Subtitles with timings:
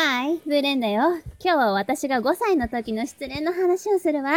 [0.00, 0.09] Ajá.
[0.20, 1.16] はい、ブレンだよ。
[1.42, 4.32] 今日は私が5歳の時の失恋の話をするわ。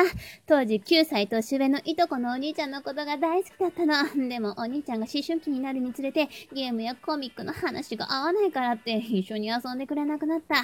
[0.48, 4.30] 当時9歳年上のいとこのお兄ちゃんのことが大好きだったの。
[4.30, 10.56] でもお兄ちゃんが思春期になるにつれてゲームやコミックの話が合わないからって一緒に遊んでくれなくなった。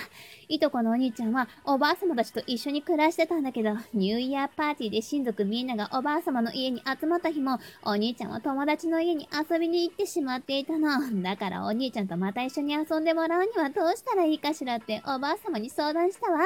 [0.47, 11.21] いとこのお兄ちゃんはおばあ様たちと一緒に暮らしてたんだけど、ニューイヤーパーティーで親族みんながおばあ様の家に集まった日も、お兄ちゃんは友達の家に遊びに行ってしまっていたの。
[11.21, 16.39] だからお兄ちゃんとまた一緒に遊んでもらうにはどうしたらいいかしらっておばあ様に相談したわ。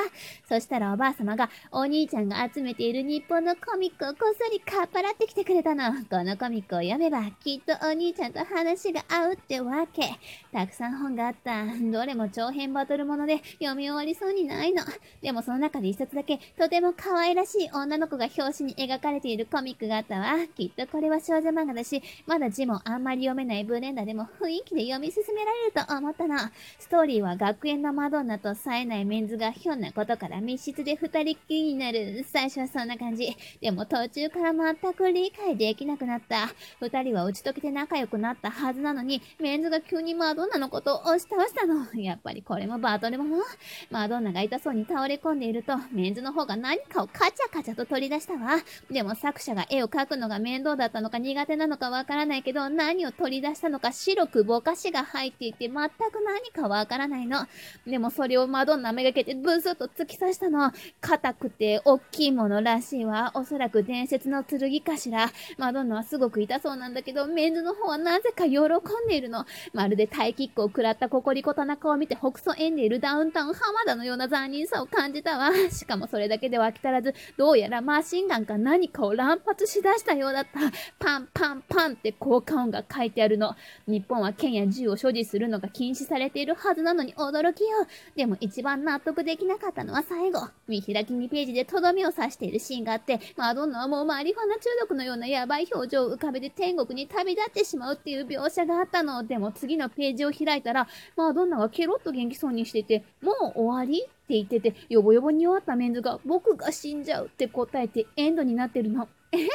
[0.48, 5.92] そしたらおばあ様がお兄ちゃんが集めている日本のコミックをこっそりかっぱらってきてくれたの。
[6.10, 10.04] このコミックを読めばきっとお兄ちゃんと話が合うってわけ。
[10.52, 11.66] たくさん本があった。
[11.66, 14.84] どれも長編バトルもので読み終わりそうにないの。
[15.22, 20.36] でもその中で一冊だけとても可愛らしい女の子が表紙に描かれているコミックがあったわ。
[20.56, 26.38] きっとこれは少女漫画だし、まだ字もあんまり読めないブレンダーでも雰囲気で読み進められると思ったの。
[26.80, 32.26] ストーリーは学園のマドンナと冴えないメンズがひょんなことから密室で二人っきりになる。
[32.32, 33.36] 最初はそんな感じ。
[33.62, 36.50] でも途中から全く理解できなくなった。
[36.80, 41.94] 二人は打ち解けて仲良くなったはずなのに、メンズが急にマドンナのことを押し倒したの。
[41.96, 43.44] やっぱりこれもバトルもの
[43.90, 48.58] マドンナが痛そうに倒れ込んでいると、メンズの方が何かをカチャカチャと取り出したわ。
[48.90, 55.80] でも作者が絵を描くのが面倒だったのか苦手なのかわからないけど、何を取り出したのか白くぼかしが入っていて全く
[56.26, 57.48] 何かわからないの。
[57.86, 60.72] でもそれをマドンナめがけてブスッと突き刺したの。
[61.02, 63.32] 硬くて大きいものらしいわ。
[63.34, 65.32] おそらく伝説の剣かしら。
[65.58, 69.46] マドンナはすごく痛そうなんだけど、メンズの方はなぜか喜んでいるの。
[69.74, 75.52] まるでタイキックを食らったココリコ田中を見て北総縁でいるダウンタウン浜田のような残忍さを感じたわ。
[75.72, 80.60] しかもそれだけでは飽き足らず、どうやらマシンガンか何かを乱発しだしたようだった。
[81.00, 83.56] パンパンパンって効果音が書いてあるの。
[83.88, 87.70] 日本は剣や銃を所持するのが禁止されているはずなのに驚きよ。
[88.16, 90.48] でも一番納得できなかったのは最後。
[90.68, 99.24] 見開き2ページでとどめを刺しているシーンがあって、マドンナはもうマリファナ中毒のようなヤバい表情を浮かべて天国に旅立ってしまうっていう描写があったの。
[99.24, 109.08] でも次のページを開いたら、マドンナがケロッと元気そうにしてて、もう終わりって言ってて、よぼよぼに終わったメンズが、僕が死んじゃうって答えてエンドになってるの。
[109.34, 109.50] え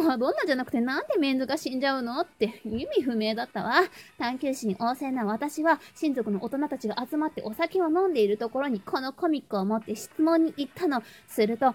[0.00, 3.80] マドンナじゃなくてなんでメンズが死んじゃうのって意味不明だったわ。
[4.18, 11.02] 探求心旺盛な私は親族の大人たちが集まってお酒を飲んでいるところにこのコミックを持って質問に行ったの。
[11.26, 11.74] すると、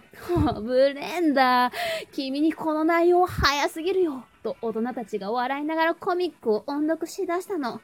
[0.62, 1.74] ブレンダー、
[2.12, 4.26] 君にこの内容早すぎるよ。
[4.44, 7.82] と大人たちが笑いながらコミックを音読しだしたの。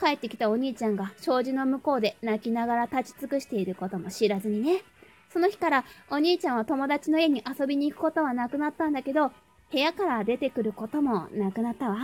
[0.00, 4.82] 帰ってきたお兄ちゃんが障子の向こうで泣きながら立ち尽くしていることも知らずにね。
[5.32, 9.30] その日からお兄ちゃんは友達の家に遊びに行くことはなくなったんだけど、
[9.72, 11.96] 部屋から出てくることもなくなったわ。